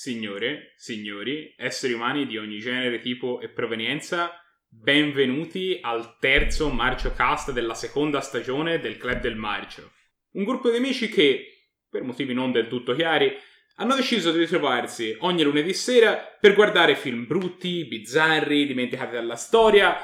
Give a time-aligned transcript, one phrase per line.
[0.00, 4.30] Signore, signori, esseri umani di ogni genere, tipo e provenienza,
[4.68, 9.90] benvenuti al terzo Marcio Cast della seconda stagione del Club del Marcio.
[10.34, 13.36] Un gruppo di amici che, per motivi non del tutto chiari,
[13.78, 19.96] hanno deciso di ritrovarsi ogni lunedì sera per guardare film brutti, bizzarri, dimenticati dalla storia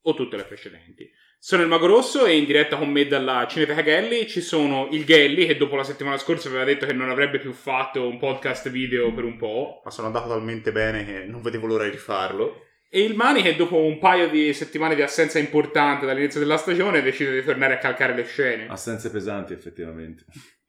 [0.00, 1.06] o tutte le precedenti.
[1.46, 5.04] Sono il Mago Rosso e in diretta con me dalla Cineteca Gelli ci sono il
[5.04, 8.70] Gelli che dopo la settimana scorsa aveva detto che non avrebbe più fatto un podcast
[8.70, 9.82] video per un po'.
[9.84, 12.62] Ma sono andato talmente bene che non vedevo l'ora di rifarlo.
[12.88, 17.02] E il Mani che dopo un paio di settimane di assenza importante dall'inizio della stagione
[17.02, 18.66] decide di tornare a calcare le scene.
[18.68, 20.24] Assenze pesanti effettivamente.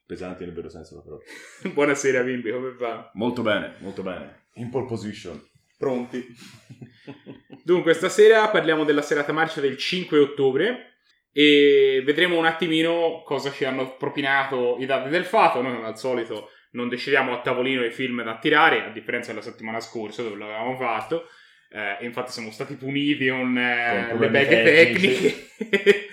[0.06, 1.24] Pesanti nel vero senso della parola.
[1.74, 3.12] Buonasera Bimbi, come va?
[3.14, 4.48] Molto bene, molto bene.
[4.56, 5.42] In pole position.
[5.78, 6.26] Pronti?
[7.66, 10.98] Dunque, stasera parliamo della serata marcia del 5 ottobre
[11.32, 15.64] e vedremo un attimino cosa ci hanno propinato i dati del fato.
[15.64, 19.42] Noi, come al solito, non decidiamo a tavolino i film da tirare, a differenza della
[19.42, 21.28] settimana scorsa dove l'avevamo fatto.
[21.72, 26.10] Eh, infatti siamo stati puniti con, eh, Con le beghe tecniche.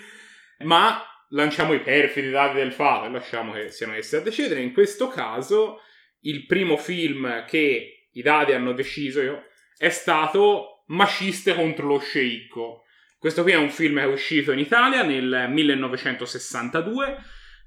[0.64, 4.62] Ma lanciamo i perfidi dati del fato e lasciamo che siano essi a decidere.
[4.62, 5.82] In questo caso,
[6.20, 9.42] il primo film che i dati hanno deciso
[9.76, 12.84] è stato Maciste contro lo sceicco.
[13.18, 17.16] Questo qui è un film che è uscito in Italia nel 1962.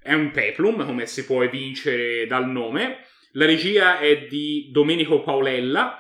[0.02, 3.00] È un peplum, come si può evincere dal nome.
[3.32, 6.00] La regia è di Domenico Paolella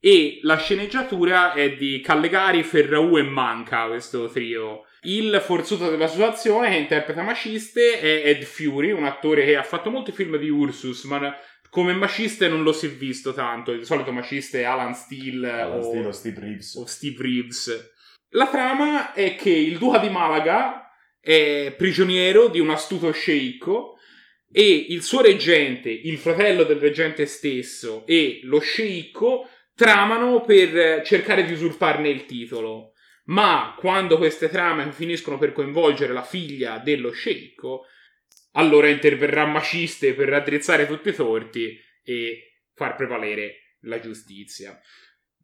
[0.00, 4.86] e la sceneggiatura è di Callegari, Ferraù e Manca, questo trio.
[5.02, 9.90] Il forzuto della situazione che interpreta Maciste è Ed Fury, un attore che ha fatto
[9.90, 11.34] molti film di Ursus, ma
[11.74, 13.72] come Maciste non lo si è visto tanto.
[13.74, 16.74] Di solito Maciste è Alan Steele o, stilo Steve Reeves.
[16.76, 17.94] o Steve Reeves.
[18.28, 23.96] La trama è che il duca di Malaga è prigioniero di un astuto sceicco
[24.52, 31.44] e il suo reggente, il fratello del reggente stesso e lo sceicco tramano per cercare
[31.44, 32.92] di usurparne il titolo.
[33.24, 37.86] Ma quando queste trame finiscono per coinvolgere la figlia dello sceicco,
[38.54, 44.78] allora interverrà Maciste per raddrizzare tutti i torti e far prevalere la giustizia.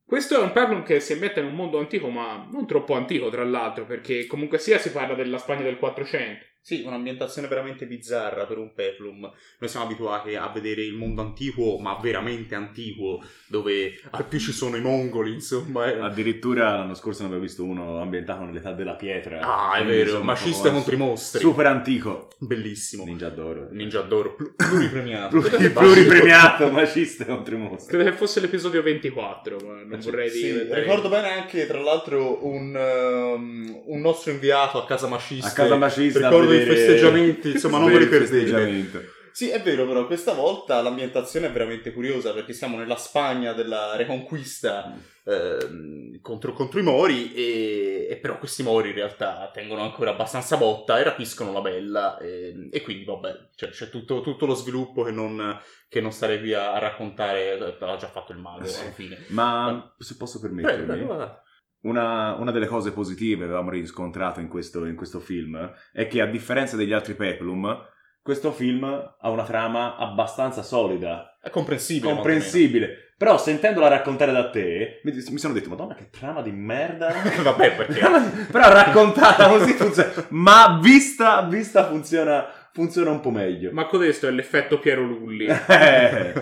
[0.04, 3.30] Questo è un peplum che si ammette in un mondo antico, ma non troppo antico,
[3.30, 6.44] tra l'altro, perché comunque sia si parla della Spagna del 400.
[6.62, 9.20] Sì, un'ambientazione veramente bizzarra per un peplum.
[9.58, 14.52] Noi siamo abituati a vedere il mondo antico, ma veramente antico, dove al più ci
[14.52, 15.90] sono i mongoli, insomma.
[15.90, 15.98] eh.
[15.98, 19.40] Addirittura l'anno scorso ne avevo visto uno ambientato nell'età della pietra.
[19.40, 21.40] Ah, è vero, insomma, Maciste contro i mostri.
[21.40, 22.28] Super antico.
[22.38, 23.04] Bellissimo.
[23.04, 23.68] Ninja d'oro.
[23.70, 25.38] Ninja d'oro, pl- pluripremiato.
[25.40, 27.96] Pluri- Pluripremiato, Maciste contro i mostri.
[27.96, 30.80] Credo che fosse l'episodio 24, ma non vorrei Sì, dire.
[30.80, 35.46] ricordo bene anche, tra l'altro, un, um, un nostro inviato a casa Maciste.
[35.48, 36.28] A casa Maciste a
[36.58, 38.26] Ricordo i festeggiamenti, insomma, non ve li perdete.
[38.34, 39.00] festeggiamento.
[39.32, 43.94] Sì, è vero, però questa volta l'ambientazione è veramente curiosa perché siamo nella Spagna della
[43.96, 44.92] Reconquista
[45.24, 50.56] ehm, contro, contro i Mori e, e però questi Mori in realtà tengono ancora abbastanza
[50.56, 55.04] botta e rapiscono la bella e, e quindi vabbè, cioè, c'è tutto, tutto lo sviluppo
[55.04, 58.80] che non, che non starei qui a, raccontare, l'ha già fatto il mago Sì.
[58.82, 59.18] alla fine.
[59.28, 61.42] Ma se posso permettermi, prego, guarda.
[61.82, 66.20] Una, una delle cose positive che avevamo riscontrato in questo, in questo film è che
[66.20, 67.86] a differenza degli altri Peplum,
[68.22, 72.12] questo film ha una trama abbastanza solida, È comprensibile.
[72.12, 72.96] comprensibile.
[73.16, 77.12] Però sentendola raccontare da te, mi, mi sono detto, madonna che trama di merda.
[77.42, 78.00] Vabbè, perché...
[78.50, 83.72] Però raccontata così funziona, ma vista, vista funziona, funziona un po' meglio.
[83.72, 85.46] Ma codesto è l'effetto Piero Lulli.
[85.68, 86.32] Eh,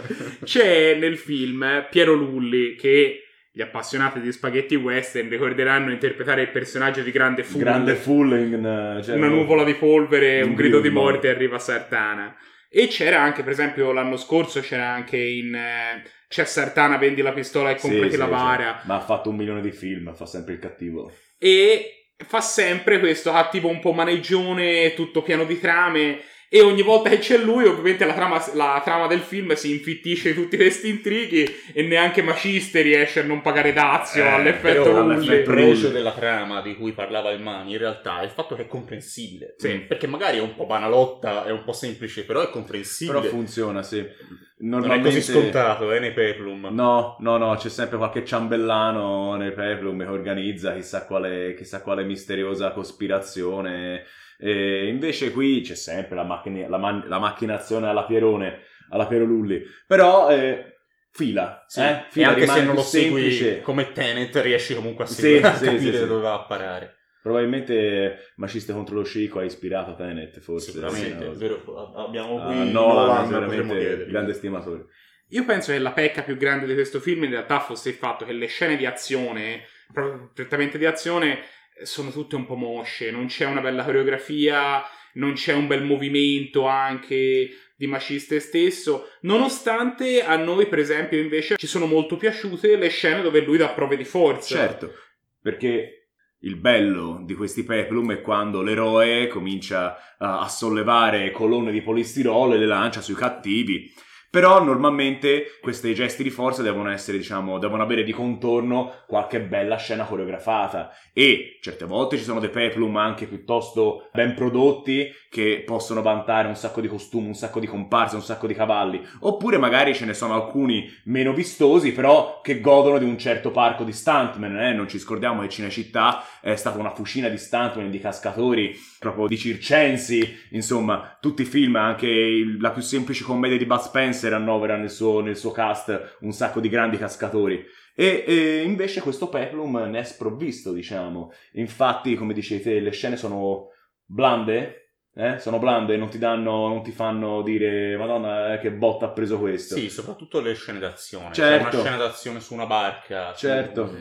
[0.45, 3.23] C'è nel film Piero Lulli che
[3.59, 7.59] gli appassionati di spaghetti western ricorderanno interpretare il personaggio di Grande Full.
[7.59, 9.03] grande Fulling.
[9.03, 11.29] Cioè, una nuvola di polvere, un, un grido di morte morte.
[11.31, 12.37] arriva Sartana.
[12.71, 17.33] E c'era anche, per esempio, l'anno scorso c'era anche in eh, C'è Sartana, vendi la
[17.33, 18.31] pistola e Sì, completi sì, la sì.
[18.31, 18.81] vara.
[18.85, 21.13] Ma ha fatto un milione di film, fa sempre il cattivo.
[21.37, 26.21] E fa sempre questo cattivo un po' maneggione, tutto pieno di trame.
[26.51, 30.31] E ogni volta che c'è lui, ovviamente la trama, la trama del film si infittisce
[30.31, 35.03] di tutti questi intrighi e neanche Maciste riesce a non pagare dazio Eh, all'effetto Però
[35.03, 35.27] Lulli.
[35.27, 38.63] il pregio della trama di cui parlava il Mani in realtà è il fatto che
[38.63, 39.57] è comprensibile.
[39.59, 39.81] Sì.
[39.81, 43.21] Perché magari è un po' banalotta, è un po' semplice, però è comprensibile.
[43.21, 43.99] Però funziona, sì.
[43.99, 45.19] non è Normalmente...
[45.19, 46.69] così scontato, eh, nei Peplum.
[46.71, 52.05] No, no, no, c'è sempre qualche ciambellano nei Peplum che organizza chissà quale, chissà quale
[52.05, 54.05] misteriosa cospirazione.
[54.39, 59.25] E invece qui c'è sempre la, macchina- la man- la macchinazione alla Pierone, alla Piero
[59.25, 59.61] Lulli.
[59.87, 60.77] Però eh,
[61.11, 61.91] fila, Sì, eh?
[61.91, 63.61] e Fila anche se non lo segui semplice.
[63.63, 66.07] come Tenet riesci comunque a, Sì, seguire, a sì, capire sì, sì.
[66.07, 66.95] dove va a parare.
[67.21, 70.71] Probabilmente Maciste contro lo sceicco ha ispirato Tenet, forse.
[70.71, 71.33] Sicuramente, sì, no.
[71.33, 74.85] è vero, abbiamo Ah, qui Nolan, Nolan, potremmo veramente grande stimatore.
[75.31, 78.25] Io penso che la pecca più grande di questo film in realtà fosse il fatto
[78.25, 81.41] che le scene di azione, proprio prettamente di azione,
[81.83, 84.83] sono tutte un po' mosce, non c'è una bella coreografia,
[85.15, 91.57] non c'è un bel movimento anche di Maciste stesso, nonostante a noi per esempio invece
[91.57, 94.57] ci sono molto piaciute le scene dove lui dà prove di forza.
[94.57, 94.93] Certo,
[95.41, 95.99] perché
[96.41, 102.59] il bello di questi peplum è quando l'eroe comincia a, sollevare colonne di polistirolo e
[102.59, 103.93] le lancia sui cattivi.
[104.31, 109.77] Però normalmente questi gesti di forza devono essere, diciamo, devono avere di contorno qualche bella
[109.77, 110.91] scena coreografata.
[111.15, 116.57] E certe volte ci sono dei peplum anche piuttosto ben prodotti che possono vantare un
[116.57, 119.03] sacco di costumi, un sacco di comparse, un sacco di cavalli.
[119.21, 123.83] Oppure magari ce ne sono alcuni meno vistosi, però che godono di un certo parco
[123.83, 124.59] di stuntman.
[124.59, 124.75] Eh?
[124.75, 129.39] Non ci scordiamo che Cinecittà è stata una fucina di stuntman, di cascatori, proprio di
[129.39, 130.37] circensi.
[130.51, 135.21] Insomma, tutti i film, anche la più semplice commedia di Bud Spencer annovera nel suo,
[135.21, 137.65] nel suo cast un sacco di grandi cascatori.
[137.95, 141.33] E, e invece questo peplum ne è sprovvisto, diciamo.
[141.53, 143.69] Infatti, come dicete, le scene sono
[144.05, 144.83] blande.
[145.15, 145.41] Eh?
[145.41, 149.37] Sono blande, non ti danno, non ti fanno dire Madonna eh, che botta ha preso
[149.41, 149.75] questo.
[149.75, 151.33] Sì, soprattutto le scene d'azione.
[151.35, 151.69] Certo.
[151.71, 153.35] C'è una scena d'azione su una barca.
[153.35, 153.97] su- Certo.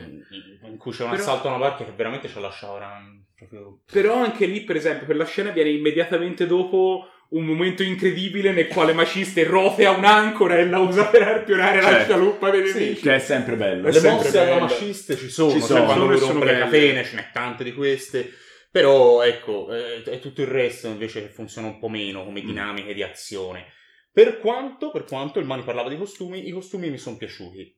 [0.62, 2.78] in cui c'è un Però- assalto a una barca che veramente ci ha lasciato
[3.34, 3.80] proprio...
[3.90, 8.68] Però anche lì, per esempio, per la scena viene immediatamente dopo un momento incredibile nel
[8.68, 12.04] quale Maciste rotea un'ancora e la usa per arpionare la Certo.
[12.04, 13.00] scialuppa per i Sì, nemici.
[13.02, 13.88] Che è sempre bello.
[13.88, 15.84] È Le sempre mosse alla maciste ci sono, Ci cioè sono.
[15.84, 18.32] quando lui rompe le catene, ce n'è tante di queste.
[18.70, 22.46] Però ecco, eh, è tutto il resto invece che funziona un po' meno come Mm.
[22.46, 23.66] dinamiche di azione.
[24.12, 27.76] Per quanto, per quanto il Mani parlava di costumi, i costumi mi sono piaciuti.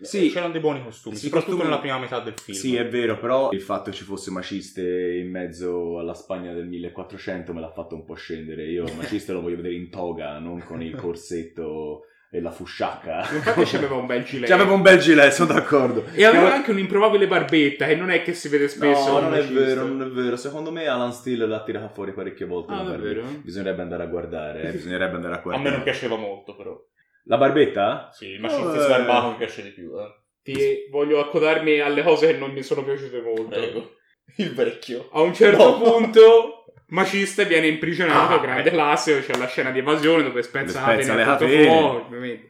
[0.00, 0.30] Sì.
[0.30, 2.56] C'erano dei buoni costumi, Sì, soprattutto costumi- nella prima metà del film.
[2.58, 4.82] Sì, è vero, però il fatto che ci fosse Maciste
[5.16, 8.64] in mezzo alla Spagna del 1400 me l'ha fatto un po' scendere.
[8.66, 13.28] Io Maciste lo voglio vedere in toga, non con il corsetto e la fusciacca.
[13.30, 14.48] Infatti c'aveva un bel gilet.
[14.48, 16.04] C'aveva un bel gilet, sono d'accordo.
[16.14, 19.12] E aveva anche un'improbabile barbetta, che non è che si vede spesso.
[19.12, 20.36] No, non è vero, non è vero.
[20.36, 22.72] Secondo me Alan Steele l'ha tirata fuori parecchie volte.
[22.72, 22.96] Ah?
[23.42, 25.68] Bisognerebbe andare a guardare, eh, bisognerebbe andare a A guardare.
[25.68, 26.74] me non piaceva molto, però.
[27.24, 28.10] La barbetta?
[28.12, 28.80] Sì, il maciste Eh.
[28.80, 29.92] sbarbato mi piace di più.
[29.98, 30.20] Eh.
[30.42, 33.48] Ti voglio accodarmi alle cose che non mi sono piaciute molto.
[33.48, 33.94] Prego.
[34.36, 35.08] Il vecchio.
[35.12, 35.78] A un certo No.
[35.80, 36.56] punto
[36.88, 38.72] Maciste viene imprigionato, Ah, grande eh.
[38.72, 41.64] classico, c'è la scena di evasione dove spezza, spezza la le tutto catene.
[41.66, 42.48] fuoco, ovviamente.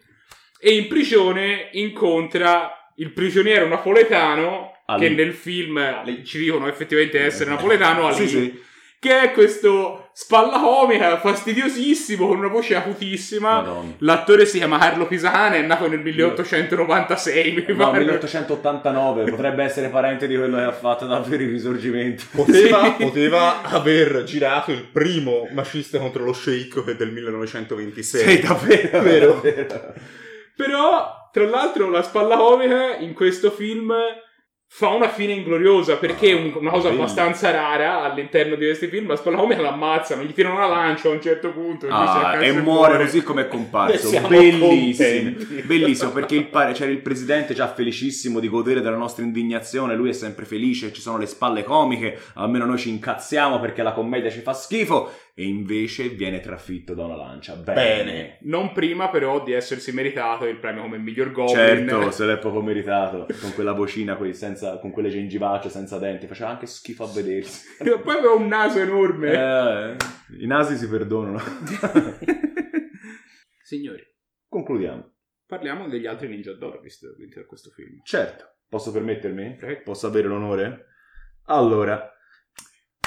[0.58, 5.00] E in prigione incontra il prigioniero napoletano Ali.
[5.08, 6.24] che nel film Ali.
[6.24, 8.62] ci dicono effettivamente essere napoletano, Ali, Sì, sì.
[9.02, 13.54] Che è questo spalla comica fastidiosissimo con una voce acutissima.
[13.54, 13.94] Madonna.
[13.98, 17.98] L'attore si chiama Carlo Pisana, è nato nel 1896, mi No, pare.
[17.98, 22.22] 1889 potrebbe essere parente di quello che ha fatto davvero il risorgimento.
[22.30, 28.22] Poteva, poteva aver girato il primo maciste contro lo sceicco che è del 1926.
[28.22, 29.26] Sei davvero Vero.
[29.32, 29.94] davvero.
[30.54, 33.92] Però, tra l'altro, la spalla comica in questo film
[34.74, 39.06] fa una fine ingloriosa perché è un- una cosa abbastanza rara all'interno di questi film.
[39.06, 41.86] La spalla comica l'ammazzano, gli tirano una lancia a un certo punto.
[41.86, 44.08] e Ah, e muore così come è comparso.
[44.28, 44.66] Bellissimo.
[44.66, 45.62] contenti.
[45.66, 49.94] Bellissimo perché il pare- c'era il presidente già felicissimo di godere della nostra indignazione.
[49.94, 52.18] Lui è sempre felice, ci sono le spalle comiche.
[52.34, 55.12] Almeno noi ci incazziamo perché la commedia ci fa schifo.
[55.34, 57.54] E invece viene trafitto da una lancia.
[57.56, 58.04] Bene.
[58.04, 58.38] Bene.
[58.42, 61.56] Non prima, però, di essersi meritato il premio come miglior Goblin.
[61.56, 63.26] Certo, se l'è poco meritato.
[63.40, 66.26] Con quella vocina, senza- con quelle gengivacce senza denti.
[66.26, 67.66] Faceva anche schifo a vedersi.
[67.82, 69.32] E Poi aveva un naso enorme.
[69.32, 69.96] Eh,
[70.40, 71.40] I nasi si perdonano.
[73.64, 74.02] Signori,
[74.48, 75.12] Concludiamo.
[75.46, 78.00] parliamo degli altri Ninja d'Oro visto da questo film.
[78.04, 79.56] Certo, posso permettermi?
[79.82, 80.86] Posso avere l'onore?
[81.46, 82.11] Allora,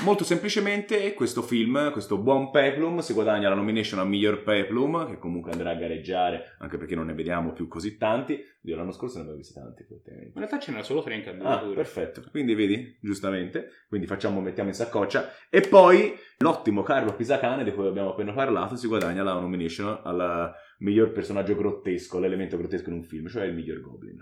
[0.04, 5.18] molto semplicemente questo film, questo buon Peplum, si guadagna la nomination a miglior Peplum, che
[5.18, 8.38] comunque andrà a gareggiare, anche perché non ne vediamo più così tanti.
[8.64, 10.32] Io l'anno scorso ne avevo visti tanti, effettivamente.
[10.34, 11.76] In realtà ce n'era solo tre in Ah, candidatura.
[11.76, 12.24] perfetto.
[12.30, 13.70] Quindi vedi, giustamente.
[13.88, 15.32] Quindi facciamo, mettiamo in saccoccia.
[15.50, 20.54] E poi l'ottimo Carlo Pisacane, di cui abbiamo appena parlato, si guadagna la nomination al
[20.80, 24.18] miglior personaggio grottesco, l'elemento grottesco in un film, cioè il miglior Goblin.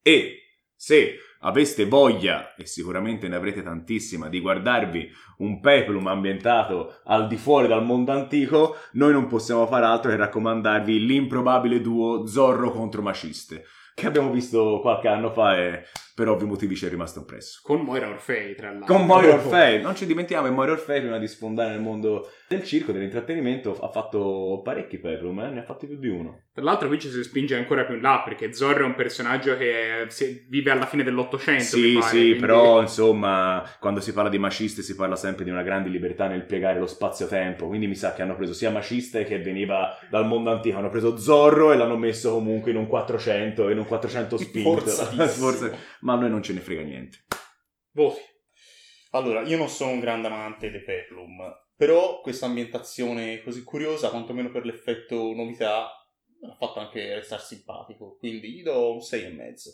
[0.00, 0.38] E
[0.76, 7.36] se aveste voglia, e sicuramente ne avrete tantissima, di guardarvi un peplum ambientato al di
[7.36, 13.02] fuori dal mondo antico, noi non possiamo far altro che raccomandarvi l'improbabile duo Zorro contro
[13.02, 13.64] Maciste.
[13.94, 17.60] che abbiamo visto qualche anno fa e per ovvi motivi ci è rimasto impresso.
[17.62, 18.94] Con Moira Orfei, tra l'altro.
[18.94, 22.62] Con Moira Orfei, non ci dimentichiamo che Moira Orfei prima di sfondare nel mondo del
[22.62, 25.50] circo, dell'intrattenimento, ha fatto parecchi peplum, eh?
[25.50, 26.42] ne ha fatti più di uno.
[26.52, 29.56] Tra l'altro qui ci si spinge ancora più in là perché Zorro è un personaggio
[29.56, 30.06] che
[30.48, 31.64] vive alla fine dell'Ottocento.
[31.64, 35.42] Sì, mi pare, sì, quindi- però insomma, quando si parla di maciste si parla sempre
[35.42, 38.70] di una grande libertà nel piegare lo spazio-tempo, quindi mi sa che hanno preso sia
[38.70, 42.86] maciste che veniva dal mondo antico, hanno preso Zorro e l'hanno messo comunque in un
[42.86, 44.70] 400, in un 400 spinto.
[44.70, 45.26] Forzatissimo.
[45.50, 47.24] Forse, ma a noi non ce ne frega niente.
[47.92, 48.20] Voti.
[49.10, 51.40] Allora, io non sono un grande amante dei Peplum,
[51.76, 55.88] però questa ambientazione così curiosa, quantomeno per l'effetto novità,
[56.40, 59.70] mi ha fatto anche restare simpatico, quindi gli do un 6 e mezzo.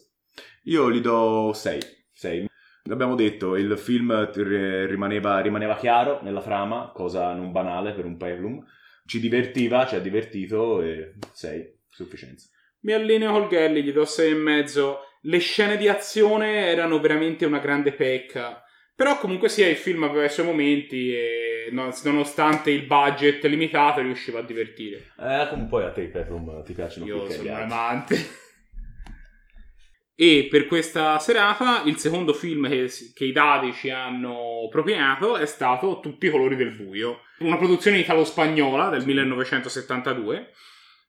[0.65, 1.81] Io gli do 6.
[2.13, 2.49] 6.
[2.91, 8.65] Abbiamo detto, il film rimaneva, rimaneva chiaro nella trama, cosa non banale per un peplum.
[9.07, 12.49] Ci divertiva, ci ha divertito e 6, sufficienza.
[12.81, 14.99] Mi allineo col Gelli, gli do 6 e mezzo.
[15.23, 18.63] Le scene di azione erano veramente una grande pecca.
[18.95, 24.03] Però comunque sia il film aveva i suoi momenti e no- nonostante il budget limitato
[24.03, 25.13] riusciva a divertire.
[25.19, 28.39] Eh, come poi a te i peplum ti piacciono più Io che sono un amante.
[30.15, 35.47] E per questa serata il secondo film che, che i dadi ci hanno propinato è
[35.47, 40.53] stato Tutti i colori del buio, una produzione italo-spagnola del 1972.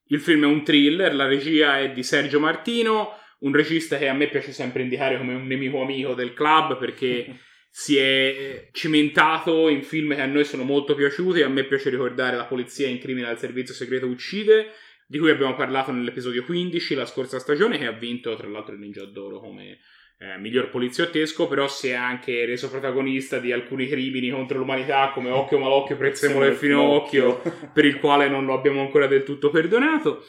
[0.07, 4.13] Il film è un thriller, la regia è di Sergio Martino, un regista che a
[4.13, 9.69] me piace sempre indicare come un nemico amico del club perché si è eh, cimentato
[9.69, 11.41] in film che a noi sono molto piaciuti.
[11.41, 14.71] A me piace ricordare La polizia incrimina il servizio segreto uccide,
[15.07, 18.79] di cui abbiamo parlato nell'episodio 15 la scorsa stagione, che ha vinto tra l'altro il
[18.79, 19.79] Ninja d'Oro come
[20.19, 25.31] eh, miglior poliziottesco, però si è anche reso protagonista di alcuni crimini contro l'umanità come
[25.31, 27.41] Occhio Malocchio, Prezzemolo e Finocchio,
[27.73, 30.25] per il quale non lo abbiamo ancora del tutto perdonato.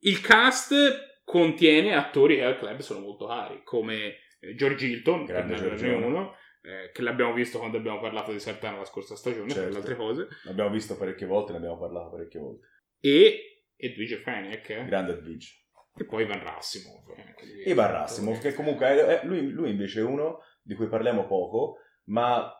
[0.00, 0.74] Il cast
[1.26, 6.04] contiene attori che al club sono molto cari, come eh, George Hilton, Grande Giorgione.
[6.06, 9.70] uno, eh, che l'abbiamo visto quando abbiamo parlato di Sartano la scorsa stagione, tra Certo.
[9.72, 12.66] le altre cose, L'abbiamo visto parecchie volte, ne abbiamo parlato parecchie volte.
[13.00, 15.64] e Edwige Fenech, eh, Grande Edwige.
[15.96, 17.10] e poi Ivan Rassimov.
[17.16, 17.62] eh, anche lui.
[17.64, 21.78] E Barrassimo, che comunque è, è- lui, lui invece è uno di cui parliamo poco,
[22.04, 22.50] ma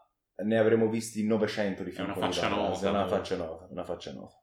[0.45, 2.07] ne avremo visti 900 di film.
[2.07, 4.35] una con faccia nota, È una faccia nota, una faccia nota.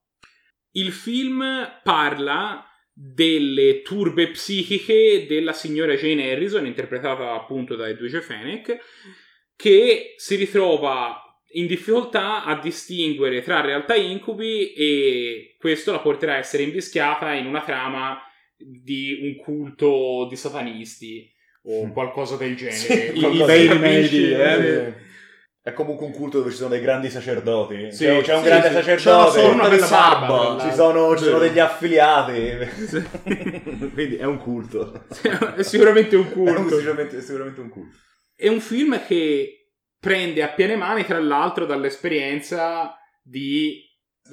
[0.75, 1.43] Il film
[1.83, 8.77] parla delle turbe psichiche della signora Jane Harrison, interpretata appunto da Edwige Fenech,
[9.55, 11.19] che si ritrova
[11.55, 17.33] in difficoltà a distinguere tra realtà e incubi e questo la porterà a essere invischiata
[17.33, 18.19] in una trama
[18.55, 21.31] di un culto di satanisti
[21.63, 23.11] o qualcosa del genere.
[23.11, 24.93] I, i Qualcosa bei rimedi, eh?
[25.65, 27.89] È comunque un culto dove ci sono dei grandi sacerdoti.
[27.93, 28.73] Sì, c'è, c'è un sì, grande sì.
[28.73, 29.39] sacerdote.
[29.39, 32.57] C'è una bella barba, Ci sono, ci sono degli affiliati.
[33.93, 35.05] Quindi è un culto.
[35.55, 36.75] è sicuramente un È un- culto.
[36.77, 37.95] sicuramente, è sicuramente un culto.
[38.35, 43.81] È un film che prende a piene mani, tra l'altro, dall'esperienza di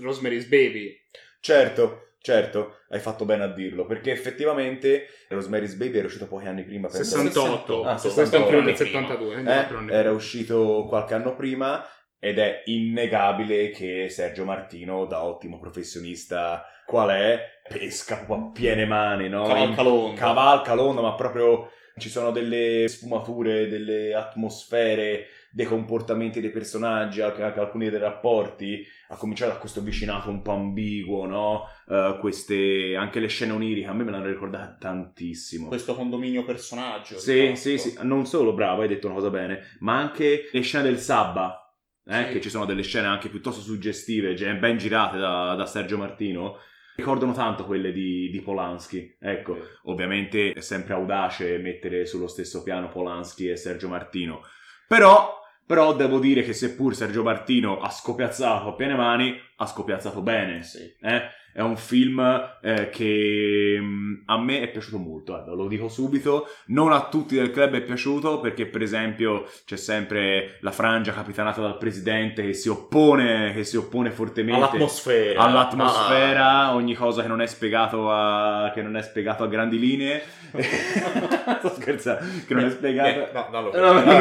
[0.01, 0.97] Rosemary's Baby.
[1.39, 6.65] Certo, certo, hai fatto bene a dirlo, perché effettivamente Rosemary's Baby era uscito pochi anni
[6.65, 6.89] prima.
[6.89, 7.05] penso.
[7.17, 7.85] 68.
[7.85, 8.49] Ah, Questo è un 68.
[8.51, 9.01] film del prima.
[9.01, 9.33] 72.
[9.33, 11.85] quindi Eh, anni era uscito qualche anno prima
[12.19, 19.29] ed è innegabile che Sergio Martino, da ottimo professionista qual è, pesca a piene mani,
[19.29, 19.45] no?
[19.45, 20.21] Cavalca l'onda.
[20.21, 27.43] Cavalca l'onda, ma proprio ci sono delle sfumature, delle atmosfere, dei comportamenti dei personaggi, anche
[27.43, 31.65] anche alcuni dei rapporti, a cominciare da questo vicinato un po' ambiguo, no?
[31.89, 35.69] Eh, queste, anche le scene oniriche, a me me l'hanno ricordata tantissimo.
[35.69, 37.19] Questo condominio personaggio.
[37.19, 40.85] Sì, sì, sì, non solo bravo, hai detto una cosa bene, ma anche le scene
[40.85, 41.75] del Sabba,
[42.07, 42.33] eh, Sì.
[42.33, 46.57] che ci sono delle scene anche piuttosto suggestive, ge- ben girate da, da Sergio Martino,
[46.97, 49.17] ricordano tanto quelle di, di Polanski.
[49.19, 54.43] Ecco, ovviamente è sempre audace mettere sullo stesso piano Polanski e Sergio Martino,
[54.87, 55.39] però,
[55.71, 60.65] però devo dire che seppur Sergio Martino ha scopiazzato a piene mani, ha scopiazzato bene.
[60.65, 60.81] Sì.
[61.01, 62.21] Eh, È un film
[62.63, 66.47] eh, che mh, a me è piaciuto molto, guarda, lo dico subito.
[66.67, 71.61] Non a tutti del club è piaciuto perché, per esempio, c'è sempre la frangia capitanata
[71.61, 75.41] dal presidente che si oppone, che si oppone fortemente All'atmosfera.
[75.43, 76.75] all'atmosfera, Ah.
[76.75, 80.23] ogni cosa che non è spiegato a, che non è spiegato a grandi linee.
[81.59, 83.09] Sto scherzando, che non è spiegato.
[83.09, 84.19] Eh, no, no, lo- No, no, no,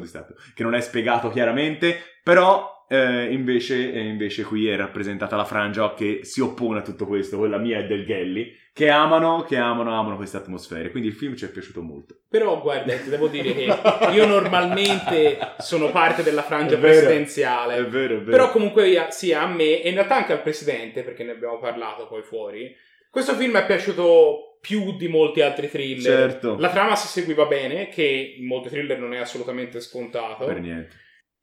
[0.00, 0.34] distratto.
[0.54, 5.92] Che non è spiegato chiaramente, però eh, invece, eh, invece qui è rappresentata la frangia
[5.94, 9.98] che si oppone a tutto questo, quella mia e del Gelli, che amano, che amano,
[9.98, 10.90] amano queste atmosfere.
[10.90, 12.14] Quindi il film ci è piaciuto molto.
[12.28, 13.74] Però guarda, ti devo dire che
[14.12, 17.82] io normalmente sono parte della frangia È vero, presidenziale.
[17.84, 18.30] vero, è vero.
[18.30, 22.06] Però comunque sia a me, e in realtà anche al presidente, perché ne abbiamo parlato
[22.06, 22.76] poi fuori,
[23.10, 26.30] Questo film è piaciuto più di molti altri thriller.
[26.30, 26.56] Certo.
[26.58, 30.44] La trama si seguiva bene, che in molti thriller non è assolutamente scontato.
[30.44, 30.96] Per niente.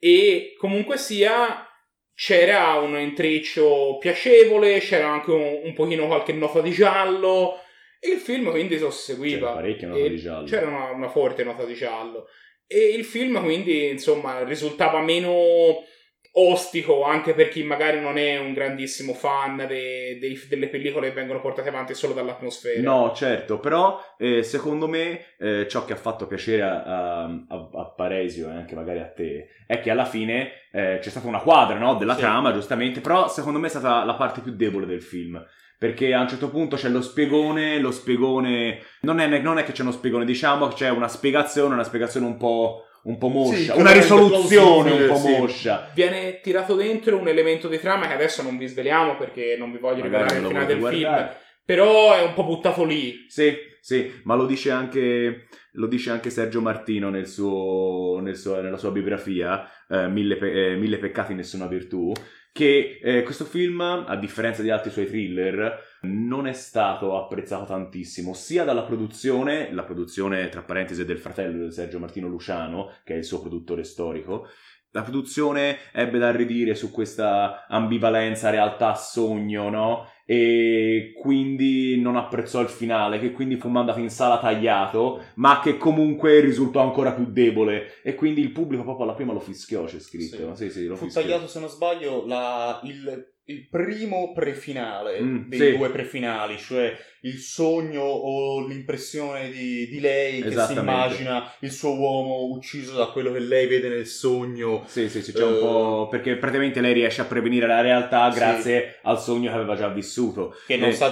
[0.05, 1.65] E comunque sia,
[2.13, 7.57] c'era un intreccio piacevole, c'era anche un, un pochino qualche nota di giallo.
[8.01, 9.47] E il film quindi si seguiva.
[9.47, 10.45] C'era parecchia nota di giallo.
[10.45, 12.27] C'era una, una forte nota di giallo.
[12.67, 15.85] E il film quindi, insomma, risultava meno
[16.35, 21.13] ostico anche per chi magari non è un grandissimo fan de- dei- delle pellicole che
[21.13, 22.81] vengono portate avanti solo dall'atmosfera.
[22.81, 27.69] No, certo, però eh, secondo me eh, ciò che ha fatto piacere a, a, a-
[27.73, 31.39] a Paresio e anche magari a te è che alla fine eh, c'è stata una
[31.41, 32.21] quadra no, della Sì.
[32.21, 35.43] trama, giustamente, però secondo me è stata la parte più debole del film.
[35.77, 38.79] Perché a un certo punto c'è lo spiegone, lo spiegone...
[39.01, 42.25] Non è, non è che c'è uno spiegone, diciamo che c'è una spiegazione, una spiegazione
[42.25, 45.31] un po', un po' moscia, Sì, una risoluzione un po' sì.
[45.37, 45.89] moscia.
[45.93, 49.77] Viene tirato dentro un elemento di trama che adesso non vi sveliamo perché non vi
[49.77, 51.09] voglio Magari rivelare il finale del volete film.
[51.09, 51.37] guardare.
[51.65, 53.25] Però è un po' buttato lì.
[53.29, 58.59] Sì, sì, ma lo dice anche, lo dice anche Sergio Martino nel suo- nel suo-
[58.61, 62.11] nella sua biografia, eh, Mille, pe- eh, Mille peccati, nessuna virtù,
[62.51, 68.33] che eh, questo film, a differenza di altri suoi thriller, non è stato apprezzato tantissimo,
[68.33, 73.17] sia dalla produzione, la produzione tra parentesi del fratello di Sergio Martino Luciano, che è
[73.17, 74.47] il suo produttore storico,
[74.91, 80.07] la produzione ebbe da ridire su questa ambivalenza realtà-sogno, no?
[80.25, 85.77] E quindi non apprezzò il finale, che quindi fu mandato in sala tagliato, ma che
[85.77, 88.01] comunque risultò ancora più debole.
[88.03, 90.53] E quindi il pubblico proprio alla prima lo fischiò, c'è scritto.
[90.53, 91.21] Sì, sì, lo Fu fischiò.
[91.21, 95.77] tagliato, se non sbaglio, la- il, il primo prefinale Mm, dei sì.
[95.77, 96.95] due prefinali, cioè
[97.25, 103.05] il sogno o l'impressione di, di lei che si immagina il suo uomo ucciso da
[103.07, 104.83] quello che lei vede nel sogno.
[104.87, 106.07] Sì, sì, sì, c'è un Eh, po'...
[106.09, 108.37] perché praticamente lei riesce a prevenire la realtà Sì.
[108.39, 110.55] grazie al sogno che aveva già vissuto.
[110.67, 111.09] Che non Eh, sa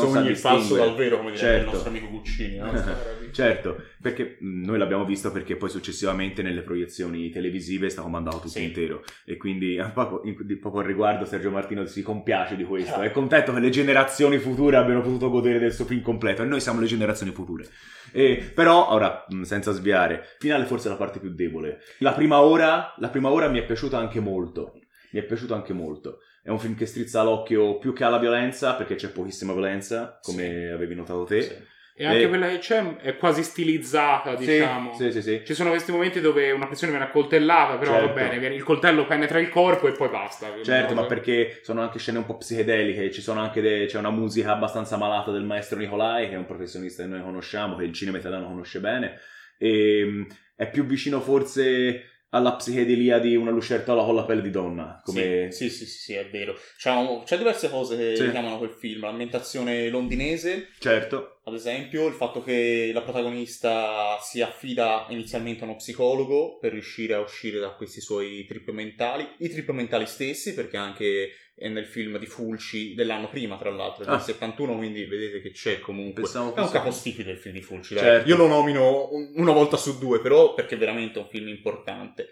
[0.00, 1.66] non sa sogni il falso dal vero, come direbbe Certo.
[1.66, 2.56] il nostro amico Guccini.
[2.56, 2.72] no?
[3.30, 8.38] Certo, perché mh, noi l'abbiamo visto perché poi successivamente nelle proiezioni televisive è stato mandato
[8.38, 8.64] tutto Sì.
[8.64, 9.78] intero e quindi
[10.42, 13.02] di- proprio al riguardo Sergio Martino si compiace di questo, Ah.
[13.04, 16.60] è contento che le generazioni future abbiano potuto godere del suo film completo e noi
[16.60, 17.68] siamo le generazioni future.
[18.12, 21.80] E, però, ora, senza sviare, finale forse è la parte più debole.
[21.98, 24.72] La prima ora, la prima ora mi è piaciuta anche molto,
[25.12, 26.20] mi è piaciuto anche molto.
[26.42, 30.70] È un film che strizza l'occhio più che alla violenza, perché c'è pochissima violenza, come
[30.70, 31.42] avevi notato te.
[31.42, 31.54] Sì.
[32.00, 32.28] E anche Eh.
[32.28, 34.94] quella che c'è è quasi stilizzata, diciamo.
[34.94, 35.42] Sì, sì, sì.
[35.44, 38.06] Ci sono questi momenti dove una persona viene accoltellata, però Certo.
[38.06, 40.46] va bene, il coltello penetra il corpo e poi basta.
[40.62, 44.08] Certo, ma perché sono anche scene un po' psichedeliche, ci sono anche de- c'è una
[44.10, 47.92] musica abbastanza malata del maestro Nicolai, che è un professionista che noi conosciamo, che il
[47.92, 49.18] cinema italiano conosce bene,
[49.58, 54.50] e mh, è più vicino forse alla psichedelia di una lucertola con la pelle di
[54.50, 55.48] donna, come...
[55.50, 56.54] Sì, sì, sì, sì, sì, è vero.
[56.76, 58.24] C'è, un- c'è diverse cose che Sì.
[58.24, 59.02] richiamano quel film.
[59.02, 65.76] L'ambientazione londinese, Certo, ad esempio, il fatto che la protagonista si affida inizialmente a uno
[65.76, 70.76] psicologo per riuscire a uscire da questi suoi trip mentali, i trip mentali stessi, perché
[70.76, 74.18] anche è nel film di Fulci dell'anno prima, tra l'altro, del Ah.
[74.18, 76.22] 71, quindi vedete che c'è comunque.
[76.22, 77.96] pensavo È un capostipite il film di Fulci.
[77.96, 78.26] Certo.
[78.28, 82.28] Io lo nomino un- una volta su due, però perché è veramente un film importante.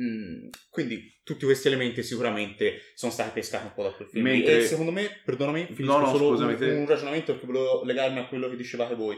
[0.00, 4.24] Mm, quindi tutti questi elementi sicuramente sono stati pescati un po' da quel film.
[4.24, 7.82] Mentre- E secondo me, perdonami, finisco No, no, solo scusami, un, un ragionamento perché volevo
[7.84, 9.16] legarmi a quello che dicevate voi.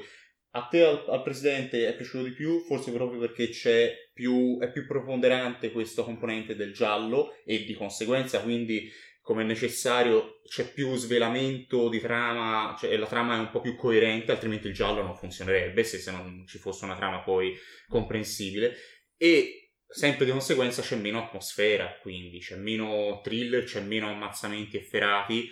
[0.53, 4.73] A te, al, al presidente, è piaciuto di più, forse proprio perché c'è più, è
[4.73, 8.91] più preponderante questo componente del giallo e di conseguenza quindi
[9.31, 14.33] come necessario c'è più svelamento di trama, cioè la trama è un po' più coerente,
[14.33, 18.75] altrimenti il giallo non funzionerebbe se, se non ci fosse una trama poi comprensibile.
[19.17, 25.49] E sempre di conseguenza c'è meno atmosfera, quindi c'è meno thriller, c'è meno ammazzamenti efferati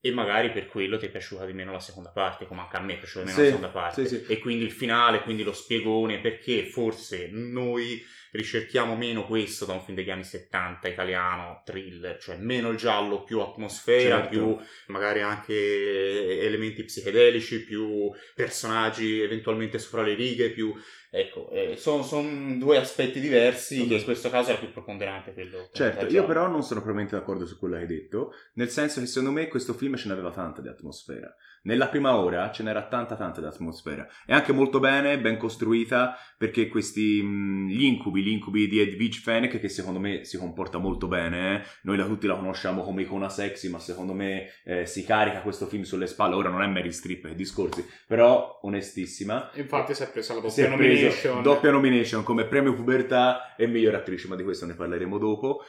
[0.00, 2.80] e magari per quello ti è piaciuta di meno la seconda parte, come anche a
[2.80, 4.06] me è piaciuta di meno Sì, la seconda parte.
[4.08, 4.32] sì, sì.
[4.32, 9.82] E quindi il finale, quindi lo spiegone, perché forse noi ricerchiamo meno questo da un
[9.82, 14.28] film degli anni 70 italiano, thriller, cioè meno il giallo, più atmosfera, Certo.
[14.28, 20.74] più magari anche elementi psichedelici, più personaggi eventualmente sopra le righe, più...
[21.12, 25.68] Ecco, eh, sono due aspetti diversi che in questo caso era più preponderante quello.
[25.72, 29.06] certo, io però non sono propriamente d'accordo su quello che hai detto, nel senso che
[29.06, 31.34] secondo me questo film ce n'aveva tanta di atmosfera.
[31.62, 34.08] Nella prima ora ce n'era tanta tanta di atmosfera.
[34.24, 39.20] È anche molto bene, ben costruita, perché questi mh, gli incubi, gli incubi di Edwige
[39.20, 41.66] Fennec, che secondo me si comporta molto bene, eh.
[41.82, 45.66] noi la tutti la conosciamo come icona sexy, ma secondo me eh, si carica questo
[45.66, 46.34] film sulle spalle.
[46.36, 49.50] Ora non è Mary Streep, che discorsi, però onestissima.
[49.54, 51.42] Infatti si è presa la è preso nomination.
[51.42, 55.62] doppia nomination come premio pubertà e miglior attrice, ma di questo ne parleremo dopo.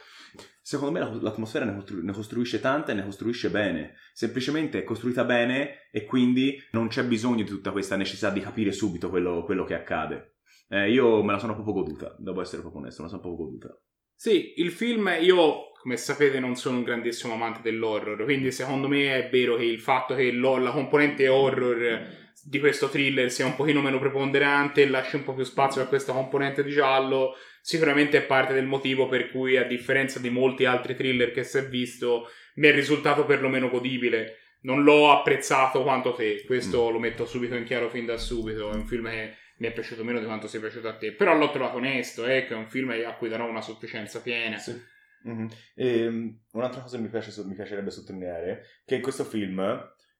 [0.60, 3.94] Secondo me la- l'atmosfera ne, costru- ne costruisce tante e ne costruisce bene.
[4.12, 8.72] Semplicemente è costruita bene e quindi non c'è bisogno di tutta questa necessità di capire
[8.72, 10.36] subito quello, quello che accade.
[10.68, 13.44] Eh, io me la sono proprio goduta, devo essere proprio onesto, me la sono proprio
[13.46, 13.76] goduta.
[14.14, 19.16] Sì, il film, io come sapete non sono un grandissimo amante dell'horror, quindi secondo me
[19.16, 23.80] è vero che il fatto che la componente horror di questo thriller sia un pochino
[23.80, 28.22] meno preponderante e lasci un po' più spazio a questa componente di giallo, sicuramente è
[28.22, 32.28] parte del motivo per cui a differenza di molti altri thriller che si è visto,
[32.56, 34.38] mi è risultato perlomeno godibile.
[34.62, 38.74] Non l'ho apprezzato quanto te, questo lo metto subito in chiaro fin da subito, è
[38.74, 41.50] un film che mi è piaciuto meno di quanto sia piaciuto a te, però l'ho
[41.50, 44.56] trovato onesto, ecco, è un film a cui darò una sufficienza piena.
[45.24, 45.48] Mhm.
[45.76, 49.60] Ehm, un'altra cosa che mi, piace, mi piacerebbe sottolineare è che in questo film,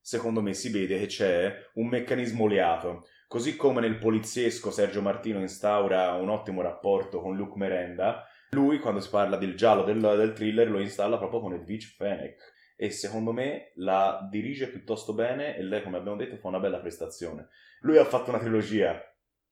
[0.03, 3.07] secondo me, si vede che c'è un meccanismo oleato.
[3.29, 9.01] Così come nel poliziesco Sergio Martino instaura un ottimo rapporto con Luke Merenda, lui quando
[9.01, 12.53] si parla del giallo del, del thriller lo installa proprio con Edwige Fenech.
[12.77, 16.81] E secondo me la dirige piuttosto bene e lei, come abbiamo detto, fa una bella
[16.81, 17.49] prestazione.
[17.81, 19.01] Lui ha fatto una trilogia,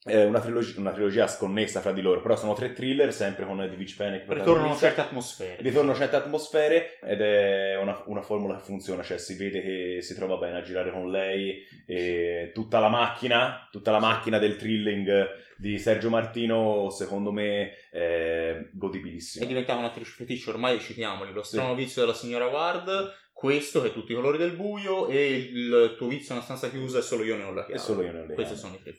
[0.04, 3.60] eh, una, trilogia una trilogia sconnessa fra di loro, però sono tre thriller sempre con
[3.62, 5.56] Edwige Fenech Ritornano certe atmosfere.
[5.60, 10.14] Ritornano certe atmosfere ed è una, una formula che funziona, cioè si vede che si
[10.14, 15.28] trova bene a girare con lei e tutta la macchina, tutta la macchina del thrilling
[15.58, 19.44] di Sergio Martino secondo me è E godibilissima.
[19.44, 24.12] diventava un'attrice feticcio, ormai citiamoli, lo strano vizio della signora Ward, questo che è tutti
[24.12, 27.36] i colori del buio e il tuo vizio è una stanza chiusa e solo io
[27.36, 27.80] ne ho la E chiave.
[27.80, 28.62] solo io non le Questi amo.
[28.62, 28.96] sono i tre.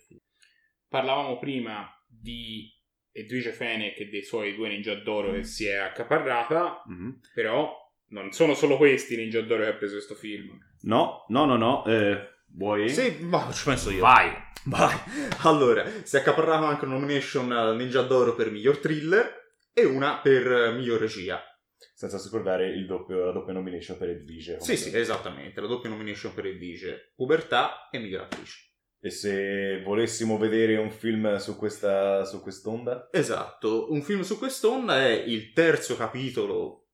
[0.91, 2.69] Parlavamo prima di
[3.13, 7.21] Edwige Fenech e dei suoi due ninja d'oro che si è accaparrata, Mhm.
[7.33, 7.73] però
[8.07, 10.49] non sono solo questi i ninja d'oro che ha preso questo film.
[10.81, 12.89] No, no, no, no, eh, vuoi?
[12.89, 14.01] Sì, ma ci penso io.
[14.01, 14.33] Vai!
[14.65, 14.93] Vai.
[15.47, 20.19] Allora, si è accaparrato anche una nomination al Ninja d'Oro per miglior thriller e una
[20.19, 21.41] per miglior regia.
[21.95, 24.59] Senza scordare il doppio, la doppia nomination per Edwige.
[24.59, 28.70] Sì, sì, esattamente, la doppia nomination per Edwige, Pubertà e Miglior attrice.
[29.03, 33.09] E se volessimo vedere un film su, questa, su quest'onda?
[33.11, 36.89] Esatto, un film su quest'onda è il terzo capitolo,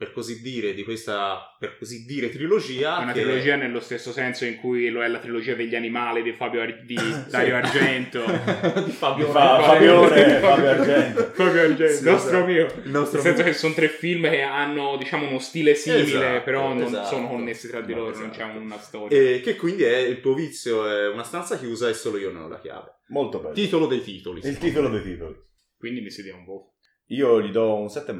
[0.00, 3.00] per così dire, di questa, per così dire, trilogia.
[3.00, 6.22] È una che- trilogia nello stesso senso in cui lo è la trilogia degli animali
[6.22, 6.96] di, Fabio Ar- di
[7.28, 8.24] Dario Argento.
[8.82, 11.22] di Fabio Di Fa- Fabione, Fabio Argento.
[11.34, 12.80] Fabio Argento, Sì, il nostro esatto.
[12.82, 13.42] Il nostro Nel senso amico.
[13.44, 17.06] che sono tre film che hanno, diciamo, uno stile simile, Esatto, però non esatto.
[17.08, 18.58] sono connessi tra di No, loro, non c'è esatto.
[18.58, 19.18] una storia.
[19.20, 22.38] E che quindi è il tuo vizio è una stanza chiusa e solo io ne
[22.38, 23.00] ho la chiave.
[23.08, 23.52] Molto bello.
[23.52, 24.40] Titolo dei titoli.
[24.42, 25.36] Il titolo dei titoli.
[25.76, 26.76] Quindi mi si dia un voto.
[27.08, 28.12] Io gli do un sette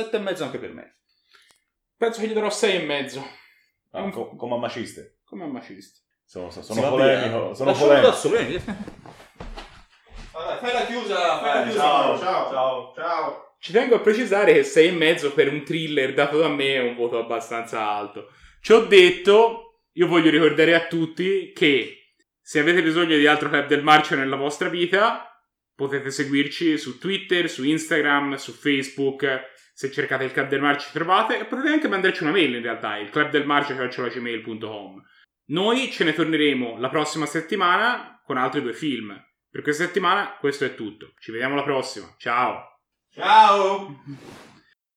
[0.00, 0.98] Sette e mezzo anche per me.
[1.96, 3.24] Penso che gli darò sei e mezzo,
[3.94, 5.18] Ah, Un- co- come a maciste.
[5.24, 6.00] come a macista.
[6.24, 7.54] Sono, sono, sono polemico.
[7.54, 8.10] Sono polemico.
[10.32, 11.78] Vabbè, fai la chiusa, fai la Eh, chiusa.
[11.80, 12.92] ciao, ciao, ciao.
[12.94, 13.56] ciao.
[13.60, 16.80] Ci tengo a precisare che 6 e mezzo per un thriller dato da me è
[16.80, 18.28] un voto abbastanza alto.
[18.60, 23.66] Ci ho detto, io voglio ricordare a tutti che se avete bisogno di altro Club
[23.66, 25.28] del Marcio nella vostra vita,
[25.74, 29.50] potete seguirci su Twitter, su Instagram, su Facebook.
[29.82, 32.62] Se cercate il Club del Marcio ci trovate e potete anche mandarci una mail in
[32.62, 35.02] realtà, il clubdelmarcio.gmail.com.
[35.46, 39.20] Noi ce ne torneremo la prossima settimana con altri due film.
[39.50, 41.14] Per questa settimana questo è tutto.
[41.18, 42.14] Ci vediamo la prossima.
[42.16, 42.78] Ciao!
[43.10, 44.04] Ciao.